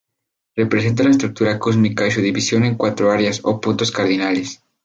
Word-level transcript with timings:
Representa 0.55 1.03
la 1.03 1.11
estructura 1.11 1.59
cósmica 1.59 2.07
y 2.07 2.09
su 2.11 2.21
división 2.21 2.63
en 2.65 2.73
cuatro 2.73 3.11
áreas 3.11 3.39
o 3.43 3.61
puntos 3.61 3.91
cardinales. 3.91 4.59